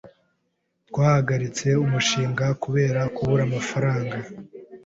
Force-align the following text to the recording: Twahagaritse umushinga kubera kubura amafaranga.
Twahagaritse 0.89 1.67
umushinga 1.83 2.45
kubera 2.63 3.01
kubura 3.15 3.41
amafaranga. 3.49 4.17